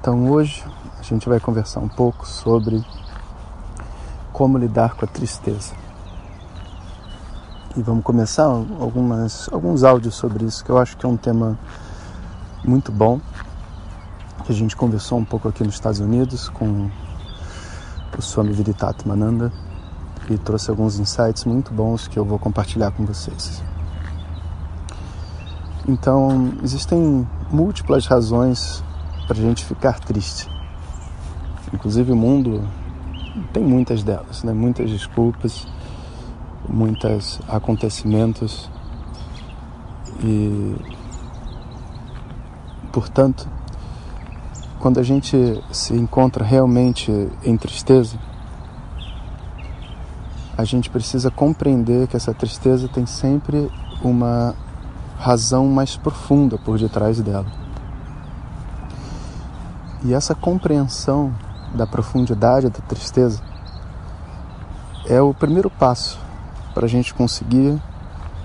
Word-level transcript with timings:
Então 0.00 0.30
hoje 0.30 0.64
a 0.98 1.02
gente 1.02 1.28
vai 1.28 1.38
conversar 1.38 1.80
um 1.80 1.88
pouco 1.88 2.26
sobre 2.26 2.82
como 4.32 4.56
lidar 4.56 4.94
com 4.94 5.04
a 5.04 5.08
tristeza. 5.08 5.74
E 7.76 7.82
vamos 7.82 8.02
começar 8.02 8.44
algumas, 8.44 9.46
alguns 9.52 9.84
áudios 9.84 10.14
sobre 10.14 10.46
isso, 10.46 10.64
que 10.64 10.70
eu 10.70 10.78
acho 10.78 10.96
que 10.96 11.04
é 11.04 11.08
um 11.08 11.18
tema 11.18 11.58
muito 12.64 12.90
bom, 12.90 13.20
que 14.46 14.52
a 14.52 14.54
gente 14.54 14.74
conversou 14.74 15.18
um 15.18 15.24
pouco 15.24 15.48
aqui 15.48 15.62
nos 15.62 15.74
Estados 15.74 16.00
Unidos 16.00 16.48
com 16.48 16.88
o 18.16 18.22
Swami 18.22 18.56
Mananda 19.04 19.52
e 20.30 20.38
trouxe 20.38 20.70
alguns 20.70 20.98
insights 20.98 21.44
muito 21.44 21.74
bons 21.74 22.08
que 22.08 22.18
eu 22.18 22.24
vou 22.24 22.38
compartilhar 22.38 22.90
com 22.92 23.04
vocês. 23.04 23.62
Então, 25.86 26.54
existem 26.62 27.28
múltiplas 27.50 28.06
razões 28.06 28.82
para 29.30 29.38
a 29.38 29.42
gente 29.42 29.64
ficar 29.64 30.00
triste. 30.00 30.50
Inclusive 31.72 32.10
o 32.10 32.16
mundo 32.16 32.66
tem 33.52 33.62
muitas 33.62 34.02
delas, 34.02 34.42
né? 34.42 34.52
muitas 34.52 34.90
desculpas, 34.90 35.68
muitos 36.68 37.40
acontecimentos 37.46 38.68
e, 40.20 40.74
portanto, 42.90 43.48
quando 44.80 44.98
a 44.98 45.02
gente 45.04 45.62
se 45.70 45.94
encontra 45.94 46.44
realmente 46.44 47.12
em 47.44 47.56
tristeza, 47.56 48.18
a 50.58 50.64
gente 50.64 50.90
precisa 50.90 51.30
compreender 51.30 52.08
que 52.08 52.16
essa 52.16 52.34
tristeza 52.34 52.88
tem 52.88 53.06
sempre 53.06 53.70
uma 54.02 54.56
razão 55.16 55.68
mais 55.68 55.96
profunda 55.96 56.58
por 56.58 56.80
detrás 56.80 57.20
dela. 57.20 57.59
E 60.02 60.14
essa 60.14 60.34
compreensão 60.34 61.34
da 61.74 61.86
profundidade 61.86 62.70
da 62.70 62.80
tristeza 62.80 63.42
é 65.06 65.20
o 65.20 65.34
primeiro 65.34 65.68
passo 65.68 66.18
para 66.72 66.86
a 66.86 66.88
gente 66.88 67.12
conseguir, 67.12 67.80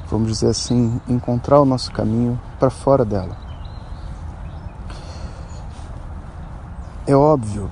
vamos 0.10 0.28
dizer 0.28 0.48
assim, 0.48 1.00
encontrar 1.08 1.62
o 1.62 1.66
nosso 1.66 1.92
caminho 1.92 2.40
para 2.60 2.70
fora 2.70 3.06
dela. 3.06 3.38
É 7.08 7.16
óbvio 7.16 7.70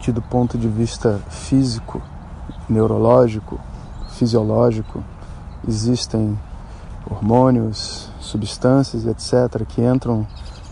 que, 0.00 0.10
do 0.10 0.22
ponto 0.22 0.58
de 0.58 0.66
vista 0.66 1.20
físico, 1.28 2.02
neurológico, 2.68 3.60
fisiológico, 4.08 5.04
existem 5.68 6.38
hormônios, 7.08 8.10
substâncias, 8.18 9.06
etc., 9.06 9.64
que 9.64 9.82
entram 9.82 10.26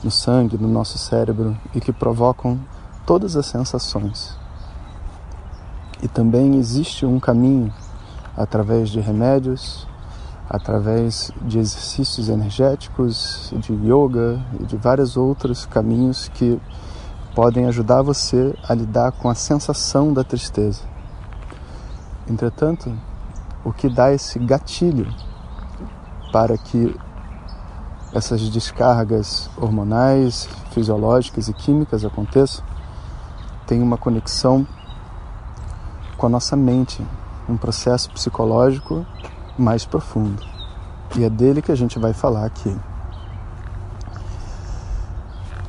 no 0.05 0.11
sangue, 0.11 0.59
no 0.59 0.69
nosso 0.69 0.99
cérebro 0.99 1.57
e 1.75 1.81
que 1.81 1.93
provocam 1.93 2.61
todas 3.07 3.35
as 3.37 3.47
sensações. 3.47 4.37
E 6.03 6.07
também 6.07 6.57
existe 6.57 7.07
um 7.07 7.19
caminho 7.19 7.73
através 8.37 8.91
de 8.91 9.01
remédios, 9.01 9.89
através 10.49 11.33
de 11.41 11.59
exercícios 11.59 12.29
energéticos, 12.29 13.53
de 13.57 13.73
yoga 13.73 14.39
e 14.61 14.65
de 14.65 14.77
vários 14.77 15.17
outros 15.17 15.65
caminhos 15.65 16.29
que 16.29 16.61
podem 17.35 17.65
ajudar 17.67 18.03
você 18.03 18.55
a 18.69 18.75
lidar 18.75 19.13
com 19.13 19.31
a 19.31 19.35
sensação 19.35 20.13
da 20.13 20.23
tristeza. 20.23 20.83
Entretanto, 22.29 22.95
o 23.65 23.73
que 23.73 23.89
dá 23.89 24.13
esse 24.13 24.39
gatilho 24.39 25.13
para 26.31 26.59
que 26.59 26.95
essas 28.15 28.49
descargas 28.49 29.51
hormonais, 29.57 30.49
fisiológicas 30.71 31.49
e 31.49 31.53
químicas 31.53 32.05
aconteçam, 32.05 32.65
tem 33.67 33.83
uma 33.83 33.99
conexão 33.99 34.65
com 36.17 36.27
a 36.27 36.29
nossa 36.29 36.55
mente, 36.55 37.05
um 37.49 37.57
processo 37.57 38.09
psicológico 38.13 39.05
mais 39.59 39.85
profundo. 39.85 40.47
E 41.17 41.25
é 41.25 41.29
dele 41.29 41.61
que 41.61 41.73
a 41.73 41.75
gente 41.75 41.99
vai 41.99 42.13
falar 42.13 42.45
aqui. 42.47 42.75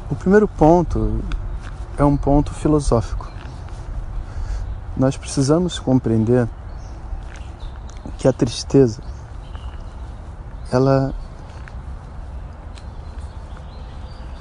O 0.09 0.15
primeiro 0.15 0.47
ponto 0.47 1.19
é 1.97 2.05
um 2.05 2.15
ponto 2.15 2.53
filosófico. 2.53 3.27
Nós 4.95 5.17
precisamos 5.17 5.79
compreender 5.79 6.47
que 8.19 8.27
a 8.27 8.33
tristeza 8.33 9.01
ela 10.71 11.13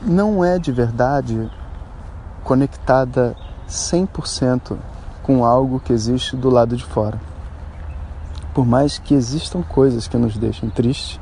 não 0.04 0.44
é 0.44 0.58
de 0.58 0.70
verdade 0.70 1.50
conectada 2.42 3.34
100% 3.66 4.76
com 5.22 5.44
algo 5.44 5.80
que 5.80 5.92
existe 5.92 6.36
do 6.36 6.50
lado 6.50 6.76
de 6.76 6.84
fora. 6.84 7.18
Por 8.52 8.66
mais 8.66 8.98
que 8.98 9.14
existam 9.14 9.62
coisas 9.62 10.06
que 10.06 10.18
nos 10.18 10.36
deixem 10.36 10.68
tristes, 10.68 11.18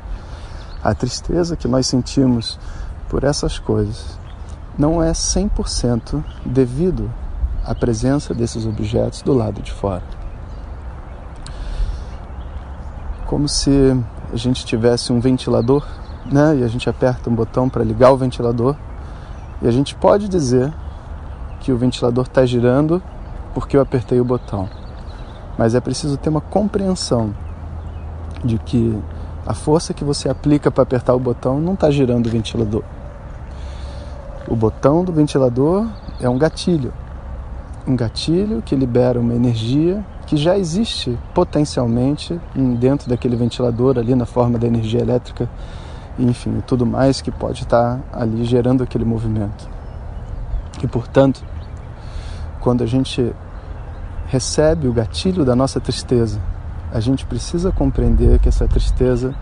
a 0.83 0.93
tristeza 0.93 1.55
que 1.55 1.67
nós 1.67 1.87
sentimos 1.87 2.59
por 3.07 3.23
essas 3.23 3.57
coisas 3.57 4.19
não 4.77 5.01
é 5.01 5.11
100% 5.11 6.21
devido 6.45 7.09
à 7.65 7.73
presença 7.73 8.33
desses 8.33 8.65
objetos 8.65 9.21
do 9.21 9.33
lado 9.33 9.61
de 9.61 9.71
fora. 9.71 10.03
Como 13.25 13.47
se 13.47 13.71
a 14.31 14.35
gente 14.35 14.65
tivesse 14.65 15.13
um 15.13 15.21
ventilador 15.21 15.87
né? 16.31 16.57
E 16.57 16.63
a 16.63 16.67
gente 16.67 16.89
aperta 16.89 17.29
um 17.29 17.35
botão 17.35 17.69
para 17.69 17.83
ligar 17.83 18.11
o 18.11 18.17
ventilador. 18.17 18.75
E 19.61 19.67
a 19.67 19.71
gente 19.71 19.95
pode 19.95 20.27
dizer 20.27 20.73
que 21.59 21.71
o 21.71 21.77
ventilador 21.77 22.25
está 22.25 22.45
girando 22.45 23.01
porque 23.53 23.77
eu 23.77 23.81
apertei 23.81 24.19
o 24.19 24.25
botão. 24.25 24.69
Mas 25.57 25.75
é 25.75 25.79
preciso 25.79 26.17
ter 26.17 26.29
uma 26.29 26.41
compreensão 26.41 27.33
de 28.43 28.57
que 28.57 28.97
a 29.45 29.53
força 29.53 29.93
que 29.93 30.03
você 30.03 30.29
aplica 30.29 30.71
para 30.71 30.83
apertar 30.83 31.13
o 31.13 31.19
botão 31.19 31.59
não 31.59 31.73
está 31.73 31.91
girando 31.91 32.27
o 32.27 32.29
ventilador. 32.29 32.83
O 34.47 34.55
botão 34.55 35.03
do 35.03 35.13
ventilador 35.13 35.87
é 36.19 36.27
um 36.27 36.37
gatilho. 36.37 36.93
Um 37.87 37.95
gatilho 37.95 38.61
que 38.61 38.75
libera 38.75 39.19
uma 39.19 39.33
energia 39.33 40.03
que 40.25 40.37
já 40.37 40.57
existe 40.57 41.17
potencialmente 41.33 42.39
dentro 42.79 43.09
daquele 43.09 43.35
ventilador 43.35 43.97
ali 43.97 44.15
na 44.15 44.25
forma 44.25 44.57
da 44.57 44.65
energia 44.65 45.01
elétrica 45.01 45.49
enfim, 46.17 46.61
tudo 46.65 46.85
mais 46.85 47.21
que 47.21 47.31
pode 47.31 47.63
estar 47.63 47.99
ali 48.11 48.43
gerando 48.43 48.83
aquele 48.83 49.05
movimento. 49.05 49.67
E 50.81 50.87
portanto, 50.87 51.43
quando 52.59 52.83
a 52.83 52.87
gente 52.87 53.33
recebe 54.27 54.87
o 54.87 54.93
gatilho 54.93 55.43
da 55.43 55.55
nossa 55.55 55.79
tristeza, 55.79 56.39
a 56.91 56.99
gente 56.99 57.25
precisa 57.25 57.71
compreender 57.71 58.39
que 58.39 58.47
essa 58.47 58.67
tristeza 58.67 59.33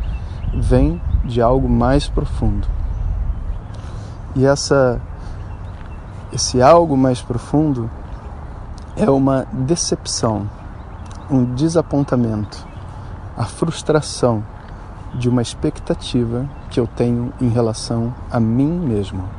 vem 0.54 1.02
de 1.26 1.42
algo 1.42 1.68
mais 1.68 2.08
profundo. 2.08 2.68
E 4.36 4.46
essa 4.46 5.02
esse 6.32 6.62
algo 6.62 6.96
mais 6.96 7.22
profundo 7.22 7.92
é 8.96 9.10
uma 9.10 9.46
decepção, 9.52 10.50
um 11.30 11.54
desapontamento, 11.54 12.66
a 13.38 13.44
frustração 13.44 14.42
de 15.14 15.28
uma 15.28 15.42
expectativa 15.42 16.50
que 16.72 16.80
eu 16.80 16.88
tenho 16.88 17.32
em 17.40 17.50
relação 17.50 18.16
a 18.32 18.40
mim 18.40 18.80
mesmo. 18.80 19.30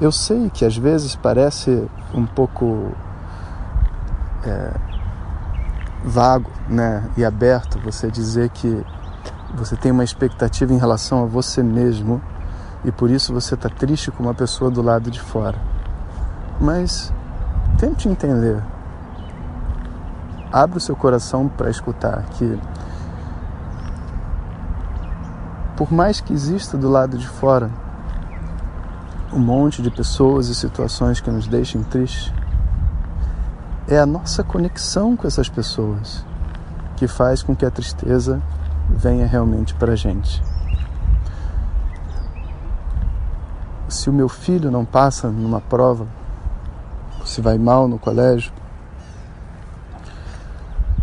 Eu 0.00 0.12
sei 0.12 0.48
que 0.50 0.64
às 0.64 0.76
vezes 0.76 1.16
parece 1.16 1.88
um 2.14 2.24
pouco 2.24 2.92
é, 4.44 4.70
vago 6.04 6.50
né, 6.68 7.02
e 7.16 7.24
aberto 7.24 7.80
você 7.80 8.10
dizer 8.10 8.50
que 8.50 8.84
você 9.54 9.74
tem 9.74 9.90
uma 9.90 10.04
expectativa 10.04 10.72
em 10.72 10.78
relação 10.78 11.24
a 11.24 11.26
você 11.26 11.62
mesmo 11.62 12.22
e 12.84 12.92
por 12.92 13.10
isso 13.10 13.32
você 13.32 13.54
está 13.54 13.68
triste 13.68 14.10
com 14.10 14.22
uma 14.22 14.34
pessoa 14.34 14.70
do 14.70 14.82
lado 14.82 15.10
de 15.10 15.20
fora. 15.20 15.58
Mas 16.60 17.12
tente 17.78 18.08
entender. 18.08 18.62
Abra 20.52 20.78
o 20.78 20.80
seu 20.80 20.94
coração 20.94 21.48
para 21.48 21.70
escutar 21.70 22.22
que 22.34 22.58
por 25.78 25.92
mais 25.92 26.20
que 26.20 26.32
exista 26.32 26.76
do 26.76 26.88
lado 26.88 27.16
de 27.16 27.28
fora 27.28 27.70
um 29.32 29.38
monte 29.38 29.80
de 29.80 29.92
pessoas 29.92 30.48
e 30.48 30.54
situações 30.54 31.20
que 31.20 31.30
nos 31.30 31.46
deixem 31.46 31.84
tristes, 31.84 32.32
é 33.86 33.96
a 33.96 34.04
nossa 34.04 34.42
conexão 34.42 35.16
com 35.16 35.28
essas 35.28 35.48
pessoas 35.48 36.24
que 36.96 37.06
faz 37.06 37.44
com 37.44 37.54
que 37.54 37.64
a 37.64 37.70
tristeza 37.70 38.42
venha 38.90 39.24
realmente 39.24 39.72
para 39.74 39.92
a 39.92 39.96
gente. 39.96 40.42
Se 43.88 44.10
o 44.10 44.12
meu 44.12 44.28
filho 44.28 44.72
não 44.72 44.84
passa 44.84 45.28
numa 45.28 45.60
prova, 45.60 46.08
se 47.24 47.40
vai 47.40 47.56
mal 47.56 47.86
no 47.86 48.00
colégio, 48.00 48.52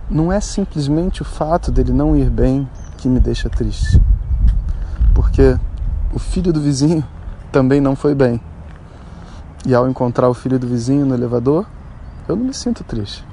não 0.10 0.34
é 0.34 0.42
simplesmente 0.42 1.22
o 1.22 1.26
fato 1.26 1.72
dele 1.72 1.94
não 1.94 2.14
ir 2.14 2.30
bem 2.30 2.70
que 2.98 3.08
me 3.08 3.22
deixa 3.22 3.50
triste, 3.50 4.02
porque 5.16 5.58
o 6.14 6.20
filho 6.20 6.54
do 6.54 6.60
vizinho 6.60 7.04
também 7.52 7.80
não 7.80 7.96
foi 7.96 8.14
bem. 8.14 8.40
E 9.66 9.74
ao 9.74 9.90
encontrar 9.90 10.30
o 10.30 10.34
filho 10.34 10.60
do 10.60 10.68
vizinho 10.68 11.06
no 11.06 11.16
elevador, 11.16 11.66
eu 12.28 12.36
não 12.36 12.46
me 12.46 12.54
sinto 12.54 12.84
triste. 12.84 13.26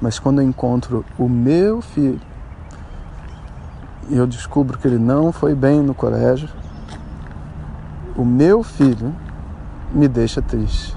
Mas 0.00 0.18
quando 0.18 0.40
eu 0.40 0.48
encontro 0.48 1.04
o 1.18 1.28
meu 1.28 1.82
filho 1.82 2.20
e 4.08 4.16
eu 4.16 4.26
descubro 4.26 4.78
que 4.78 4.86
ele 4.86 4.98
não 4.98 5.32
foi 5.32 5.54
bem 5.54 5.82
no 5.82 5.94
colégio, 5.94 6.48
o 8.16 8.24
meu 8.24 8.62
filho 8.62 9.14
me 9.92 10.08
deixa 10.08 10.40
triste. 10.40 10.96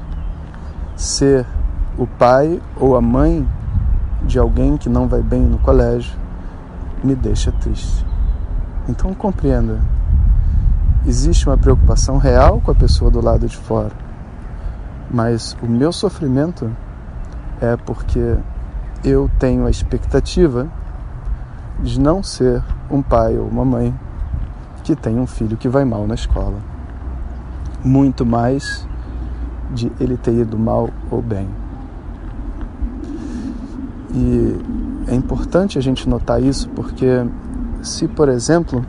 Ser 0.96 1.46
o 1.98 2.06
pai 2.06 2.62
ou 2.78 2.96
a 2.96 3.02
mãe 3.02 3.48
de 4.24 4.38
alguém 4.40 4.78
que 4.78 4.90
não 4.90 5.08
vai 5.08 5.22
bem 5.22 5.42
no 5.42 5.58
colégio 5.60 6.18
me 7.04 7.16
deixa 7.16 7.52
triste. 7.52 8.15
Então 8.88 9.14
compreenda, 9.14 9.80
existe 11.08 11.48
uma 11.48 11.58
preocupação 11.58 12.18
real 12.18 12.62
com 12.62 12.72
a 12.72 12.76
pessoa 12.76 13.10
do 13.10 13.20
lado 13.20 13.48
de 13.48 13.58
fora, 13.58 13.92
mas 15.10 15.58
o 15.62 15.66
meu 15.66 15.92
sofrimento 15.92 16.70
é 17.60 17.76
porque 17.78 18.38
eu 19.04 19.30
tenho 19.40 19.66
a 19.66 19.70
expectativa 19.70 20.68
de 21.80 22.00
não 22.00 22.22
ser 22.22 22.64
um 22.90 23.02
pai 23.02 23.38
ou 23.38 23.48
uma 23.48 23.66
mãe 23.66 23.94
que 24.84 24.96
tem 24.96 25.20
um 25.20 25.28
filho 25.28 25.58
que 25.58 25.68
vai 25.68 25.84
mal 25.84 26.06
na 26.06 26.16
escola. 26.16 26.60
Muito 27.84 28.26
mais 28.26 28.88
de 29.74 29.92
ele 30.00 30.16
ter 30.16 30.34
ido 30.34 30.58
mal 30.58 30.90
ou 31.10 31.22
bem. 31.22 31.48
E 34.14 34.58
é 35.08 35.16
importante 35.16 35.78
a 35.78 35.82
gente 35.82 36.08
notar 36.08 36.42
isso 36.42 36.70
porque 36.70 37.26
se, 37.86 38.08
por 38.08 38.28
exemplo, 38.30 38.84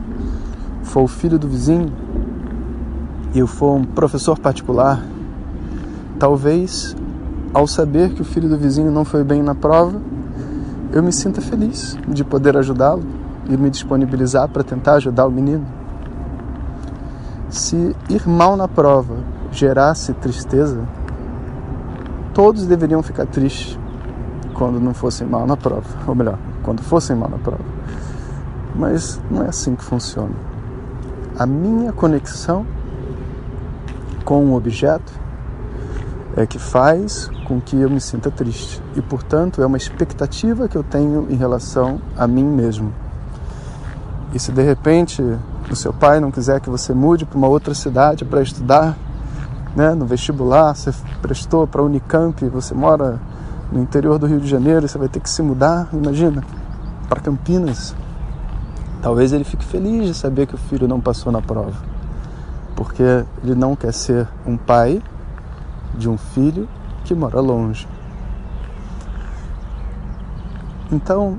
for 0.83 1.03
o 1.03 1.07
filho 1.07 1.37
do 1.37 1.47
vizinho 1.47 1.91
e 3.33 3.39
eu 3.39 3.47
for 3.47 3.75
um 3.75 3.83
professor 3.83 4.37
particular, 4.37 5.03
talvez 6.17 6.95
ao 7.53 7.67
saber 7.67 8.13
que 8.13 8.21
o 8.21 8.25
filho 8.25 8.49
do 8.49 8.57
vizinho 8.57 8.91
não 8.91 9.05
foi 9.05 9.23
bem 9.23 9.41
na 9.41 9.55
prova, 9.55 10.01
eu 10.91 11.03
me 11.03 11.11
sinta 11.11 11.41
feliz 11.41 11.97
de 12.07 12.23
poder 12.23 12.57
ajudá-lo 12.57 13.03
e 13.49 13.55
me 13.55 13.69
disponibilizar 13.69 14.47
para 14.49 14.63
tentar 14.63 14.93
ajudar 14.93 15.27
o 15.27 15.31
menino. 15.31 15.65
Se 17.49 17.95
ir 18.09 18.27
mal 18.27 18.57
na 18.57 18.67
prova 18.67 19.15
gerasse 19.51 20.13
tristeza, 20.13 20.81
todos 22.33 22.65
deveriam 22.65 23.01
ficar 23.01 23.25
tristes 23.25 23.79
quando 24.53 24.79
não 24.79 24.93
fossem 24.93 25.27
mal 25.27 25.45
na 25.45 25.55
prova, 25.55 25.87
ou 26.07 26.15
melhor, 26.15 26.37
quando 26.63 26.81
fossem 26.81 27.15
mal 27.15 27.29
na 27.29 27.37
prova. 27.37 27.76
Mas 28.77 29.19
não 29.29 29.43
é 29.43 29.49
assim 29.49 29.75
que 29.75 29.83
funciona. 29.83 30.33
A 31.37 31.45
minha 31.45 31.91
conexão 31.91 32.65
com 34.23 34.45
o 34.45 34.55
objeto 34.55 35.11
é 36.35 36.45
que 36.45 36.59
faz 36.59 37.29
com 37.47 37.59
que 37.59 37.79
eu 37.79 37.89
me 37.89 37.99
sinta 37.99 38.29
triste 38.29 38.81
e, 38.95 39.01
portanto, 39.01 39.61
é 39.61 39.65
uma 39.65 39.77
expectativa 39.77 40.67
que 40.67 40.77
eu 40.77 40.83
tenho 40.83 41.27
em 41.29 41.35
relação 41.35 41.99
a 42.15 42.27
mim 42.27 42.43
mesmo. 42.43 42.93
E 44.33 44.39
se 44.39 44.51
de 44.51 44.61
repente 44.61 45.23
o 45.71 45.75
seu 45.75 45.91
pai 45.93 46.19
não 46.19 46.29
quiser 46.29 46.59
que 46.59 46.69
você 46.69 46.93
mude 46.93 47.25
para 47.25 47.37
uma 47.37 47.47
outra 47.47 47.73
cidade 47.73 48.23
para 48.25 48.41
estudar, 48.41 48.97
né, 49.75 49.93
no 49.93 50.05
vestibular, 50.05 50.75
você 50.75 50.91
prestou 51.21 51.65
para 51.65 51.81
a 51.81 51.85
Unicamp, 51.85 52.45
você 52.49 52.73
mora 52.73 53.19
no 53.71 53.81
interior 53.81 54.17
do 54.17 54.27
Rio 54.27 54.39
de 54.39 54.47
Janeiro, 54.47 54.87
você 54.87 54.97
vai 54.97 55.07
ter 55.07 55.19
que 55.19 55.29
se 55.29 55.41
mudar, 55.41 55.87
imagina, 55.93 56.43
para 57.07 57.19
Campinas. 57.19 57.95
Talvez 59.01 59.31
ele 59.31 59.43
fique 59.43 59.63
feliz 59.63 60.05
de 60.05 60.13
saber 60.13 60.47
que 60.47 60.55
o 60.55 60.57
filho 60.57 60.87
não 60.87 60.99
passou 60.99 61.31
na 61.31 61.41
prova, 61.41 61.77
porque 62.75 63.03
ele 63.43 63.55
não 63.55 63.75
quer 63.75 63.93
ser 63.93 64.27
um 64.45 64.57
pai 64.57 65.01
de 65.95 66.09
um 66.09 66.17
filho 66.17 66.67
que 67.05 67.13
mora 67.13 67.39
longe. 67.39 67.87
Então, 70.91 71.37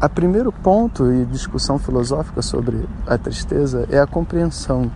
a 0.00 0.08
primeiro 0.08 0.52
ponto 0.52 1.10
e 1.10 1.24
discussão 1.24 1.78
filosófica 1.78 2.42
sobre 2.42 2.86
a 3.06 3.16
tristeza 3.16 3.86
é 3.90 3.98
a 3.98 4.06
compreensão 4.06 4.90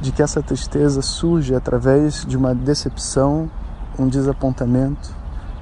de 0.00 0.12
que 0.12 0.22
essa 0.22 0.42
tristeza 0.42 1.00
surge 1.02 1.54
através 1.54 2.24
de 2.24 2.36
uma 2.36 2.54
decepção, 2.54 3.50
um 3.98 4.08
desapontamento 4.08 5.10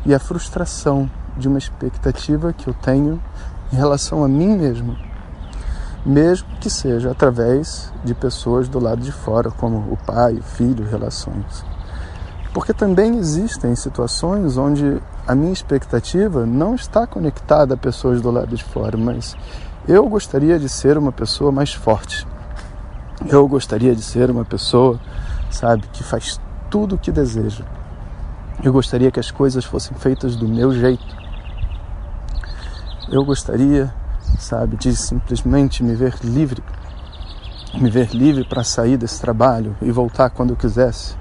e 0.07 0.15
a 0.15 0.19
frustração 0.19 1.11
de 1.37 1.49
uma 1.49 1.59
expectativa 1.59 2.53
que 2.53 2.69
eu 2.69 2.75
tenho 2.75 3.21
em 3.73 3.77
relação 3.77 4.25
a 4.25 4.29
mim 4.29 4.57
mesmo, 4.57 4.97
mesmo 6.05 6.47
que 6.61 6.69
seja 6.69 7.11
através 7.11 7.93
de 8.05 8.15
pessoas 8.15 8.69
do 8.69 8.79
lado 8.79 9.01
de 9.01 9.13
fora, 9.13 9.51
como 9.51 9.93
o 9.93 9.97
pai, 9.97 10.35
o 10.35 10.43
filho, 10.43 10.89
relações. 10.89 11.65
Porque 12.53 12.73
também 12.73 13.17
existem 13.17 13.75
situações 13.75 14.57
onde 14.57 15.01
a 15.27 15.35
minha 15.35 15.53
expectativa 15.53 16.47
não 16.47 16.75
está 16.75 17.07
conectada 17.07 17.75
a 17.75 17.77
pessoas 17.77 18.21
do 18.21 18.31
lado 18.31 18.55
de 18.55 18.63
fora, 18.63 18.97
mas 18.97 19.37
eu 19.89 20.09
gostaria 20.09 20.59
de 20.59 20.69
ser 20.69 20.97
uma 20.97 21.11
pessoa 21.11 21.51
mais 21.51 21.73
forte. 21.75 22.27
Eu 23.27 23.49
gostaria 23.49 23.95
de 23.95 24.03
ser 24.03 24.31
uma 24.31 24.45
pessoa, 24.45 25.01
sabe, 25.51 25.87
que 25.93 26.03
faz 26.03 26.39
tudo 26.71 26.95
o 26.95 26.99
que 26.99 27.11
deseja. 27.11 27.65
Eu 28.63 28.73
gostaria 28.73 29.11
que 29.11 29.21
as 29.21 29.31
coisas 29.31 29.65
fossem 29.65 29.97
feitas 29.97 30.37
do 30.37 30.49
meu 30.49 30.73
jeito. 30.73 31.17
Eu 33.11 33.25
gostaria, 33.25 33.93
sabe, 34.39 34.77
de 34.77 34.95
simplesmente 34.95 35.83
me 35.83 35.95
ver 35.95 36.15
livre, 36.23 36.63
me 37.75 37.91
ver 37.91 38.15
livre 38.15 38.45
para 38.45 38.65
sair 38.65 38.97
desse 38.97 39.21
trabalho 39.21 39.77
e 39.83 39.91
voltar 39.91 40.31
quando 40.31 40.51
eu 40.51 40.57
quisesse. 40.57 41.17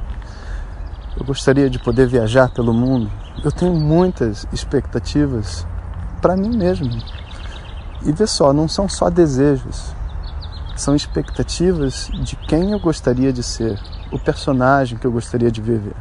Eu 1.18 1.26
gostaria 1.26 1.70
de 1.70 1.80
poder 1.80 2.08
viajar 2.08 2.50
pelo 2.50 2.74
mundo. 2.74 3.10
Eu 3.44 3.52
tenho 3.52 3.74
muitas 3.74 4.48
expectativas 4.52 5.66
para 6.22 6.36
mim 6.36 6.56
mesmo. 6.56 6.90
E 8.06 8.12
vê 8.12 8.28
só, 8.28 8.52
não 8.52 8.68
são 8.68 8.90
só 8.90 9.10
desejos, 9.10 9.96
são 10.76 10.96
expectativas 10.96 12.10
de 12.14 12.36
quem 12.36 12.72
eu 12.72 12.80
gostaria 12.80 13.32
de 13.32 13.44
ser, 13.44 13.80
o 14.12 14.20
personagem 14.20 14.98
que 14.98 15.06
eu 15.06 15.12
gostaria 15.12 15.52
de 15.52 15.62
viver. 15.62 15.96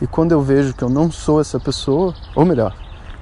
E 0.00 0.06
quando 0.06 0.32
eu 0.32 0.40
vejo 0.40 0.74
que 0.74 0.82
eu 0.82 0.88
não 0.88 1.10
sou 1.10 1.40
essa 1.40 1.58
pessoa, 1.58 2.14
ou 2.34 2.44
melhor, 2.44 2.74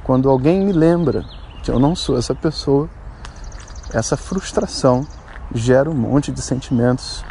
quando 0.02 0.28
alguém 0.28 0.61
me 0.64 0.73
lembra 0.73 1.25
que 1.62 1.71
eu 1.71 1.79
não 1.79 1.95
sou 1.95 2.19
essa 2.19 2.35
pessoa, 2.35 2.88
essa 3.93 4.17
frustração 4.17 5.07
gera 5.55 5.90
um 5.90 5.95
monte 5.95 6.31
de 6.31 6.40
sentimentos, 6.40 7.25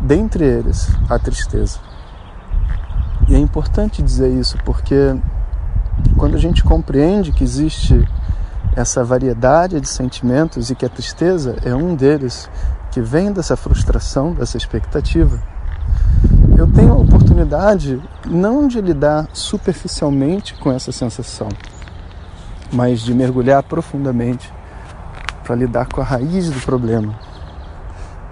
dentre 0.00 0.44
eles 0.44 0.88
a 1.08 1.18
tristeza. 1.18 1.78
E 3.28 3.34
é 3.34 3.38
importante 3.38 4.02
dizer 4.02 4.30
isso 4.30 4.56
porque 4.64 5.14
quando 6.16 6.34
a 6.34 6.38
gente 6.38 6.62
compreende 6.64 7.32
que 7.32 7.44
existe 7.44 8.08
essa 8.74 9.02
variedade 9.04 9.80
de 9.80 9.88
sentimentos 9.88 10.70
e 10.70 10.74
que 10.74 10.86
a 10.86 10.88
tristeza 10.88 11.56
é 11.64 11.74
um 11.74 11.94
deles 11.94 12.48
que 12.90 13.00
vem 13.00 13.32
dessa 13.32 13.56
frustração, 13.56 14.32
dessa 14.32 14.56
expectativa, 14.56 15.42
eu 16.56 16.66
tenho 16.72 16.92
a 16.92 16.96
oportunidade 16.96 18.00
não 18.26 18.66
de 18.66 18.80
lidar 18.80 19.28
superficialmente 19.32 20.54
com 20.54 20.72
essa 20.72 20.90
sensação, 20.90 21.48
mas 22.72 23.00
de 23.00 23.14
mergulhar 23.14 23.62
profundamente 23.62 24.52
para 25.44 25.56
lidar 25.56 25.86
com 25.86 26.00
a 26.00 26.04
raiz 26.04 26.50
do 26.50 26.60
problema. 26.60 27.18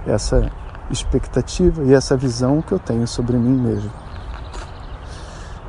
Essa 0.06 0.50
expectativa 0.90 1.82
e 1.84 1.94
essa 1.94 2.16
visão 2.16 2.62
que 2.62 2.72
eu 2.72 2.78
tenho 2.78 3.06
sobre 3.06 3.36
mim 3.36 3.56
mesmo. 3.56 3.90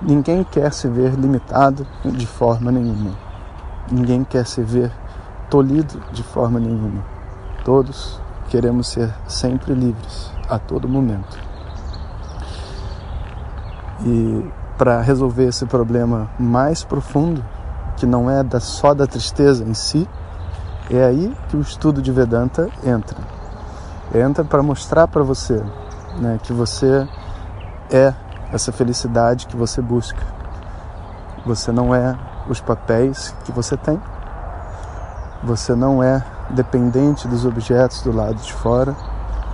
Ninguém 0.01 0.43
quer 0.43 0.71
se 0.73 0.87
ver 0.87 1.13
limitado 1.13 1.87
de 2.05 2.27
forma 2.27 2.71
nenhuma. 2.71 3.15
Ninguém 3.91 4.23
quer 4.23 4.45
se 4.45 4.61
ver 4.61 4.91
tolhido 5.49 5.99
de 6.11 6.21
forma 6.21 6.59
nenhuma. 6.59 7.03
Todos 7.63 8.21
queremos 8.49 8.89
ser 8.89 9.13
sempre 9.27 9.73
livres 9.73 10.31
a 10.49 10.59
todo 10.59 10.87
momento. 10.87 11.39
E 14.05 14.45
para 14.77 15.01
resolver 15.01 15.47
esse 15.47 15.65
problema 15.65 16.29
mais 16.37 16.83
profundo, 16.83 17.43
que 17.97 18.05
não 18.05 18.29
é 18.29 18.43
da, 18.43 18.59
só 18.59 18.93
da 18.93 19.05
tristeza 19.05 19.63
em 19.63 19.73
si, 19.73 20.07
é 20.89 21.03
aí 21.03 21.35
que 21.49 21.57
o 21.57 21.61
estudo 21.61 22.01
de 22.01 22.11
Vedanta 22.11 22.69
entra. 22.85 23.17
Entra 24.15 24.45
para 24.45 24.63
mostrar 24.63 25.07
para 25.07 25.23
você 25.23 25.61
né, 26.19 26.39
que 26.41 26.53
você 26.53 27.07
é 27.91 28.13
essa 28.53 28.71
felicidade 28.71 29.47
que 29.47 29.57
você 29.57 29.81
busca. 29.81 30.21
Você 31.45 31.71
não 31.71 31.93
é 31.93 32.17
os 32.47 32.61
papéis 32.61 33.35
que 33.43 33.51
você 33.51 33.75
tem. 33.75 33.99
Você 35.43 35.75
não 35.75 36.01
é 36.01 36.23
dependente 36.49 37.27
dos 37.27 37.45
objetos 37.45 38.01
do 38.01 38.11
lado 38.11 38.35
de 38.35 38.53
fora. 38.53 38.95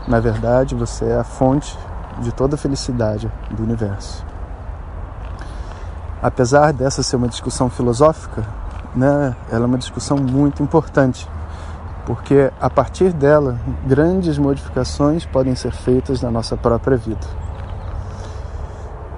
Na 0.08 0.20
verdade, 0.20 0.76
você 0.76 1.06
é 1.06 1.18
a 1.18 1.24
fonte 1.24 1.78
de 2.20 2.32
toda 2.32 2.56
a 2.56 2.58
felicidade 2.58 3.32
do 3.50 3.64
universo. 3.64 4.33
Apesar 6.24 6.72
dessa 6.72 7.04
ser 7.04 7.18
uma 7.18 7.28
discussão 7.28 7.70
filosófica, 7.70 8.48
né, 8.96 9.36
ela 9.52 9.64
é 9.64 9.68
uma 9.68 9.78
discussão 9.78 10.16
muito 10.16 10.64
importante, 10.64 11.30
porque 12.06 12.50
a 12.62 12.70
partir 12.70 13.12
dela, 13.12 13.60
grandes 13.86 14.38
modificações 14.38 15.26
podem 15.26 15.54
ser 15.54 15.74
feitas 15.74 16.22
na 16.22 16.32
nossa 16.32 16.56
própria 16.56 16.96
vida. 16.96 17.28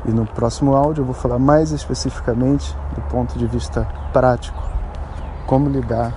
E 0.04 0.12
no 0.12 0.26
próximo 0.26 0.76
áudio 0.76 1.02
eu 1.02 1.06
vou 1.06 1.14
falar 1.14 1.38
mais 1.38 1.72
especificamente 1.72 2.76
do 2.96 3.02
ponto 3.02 3.38
de 3.38 3.46
vista 3.46 3.88
prático, 4.12 4.64
como 5.46 5.70
lidar 5.70 6.12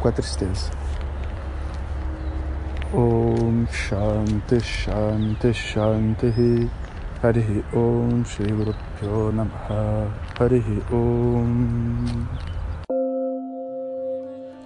com 0.00 0.08
a 0.08 0.12
tristeza. 0.12 0.70
Om 2.94 3.66
Shanti 3.70 4.60
Shanti 4.60 5.52
Shanti 5.52 6.70
Harihi 7.22 7.64
Om 7.72 8.24
Pyo 8.98 9.32
Namaha 9.32 10.08
Harihi 10.38 10.82
Om 10.90 12.26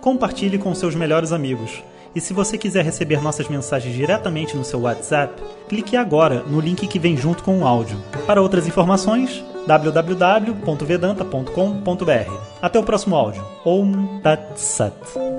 Compartilhe 0.00 0.56
com 0.56 0.74
seus 0.74 0.94
melhores 0.94 1.32
amigos. 1.32 1.84
E 2.14 2.20
se 2.20 2.32
você 2.32 2.56
quiser 2.56 2.84
receber 2.84 3.20
nossas 3.20 3.48
mensagens 3.48 3.94
diretamente 3.94 4.56
no 4.56 4.64
seu 4.64 4.80
WhatsApp, 4.80 5.42
clique 5.68 5.96
agora 5.96 6.44
no 6.46 6.60
link 6.60 6.86
que 6.86 6.98
vem 6.98 7.16
junto 7.16 7.42
com 7.42 7.58
o 7.58 7.66
áudio. 7.66 7.98
Para 8.26 8.40
outras 8.40 8.66
informações, 8.66 9.44
www.vedanta.com.br. 9.66 12.32
Até 12.62 12.78
o 12.78 12.84
próximo 12.84 13.16
áudio. 13.16 13.44
Om 13.64 14.20
Tat 14.22 14.56
Sat. 14.56 15.35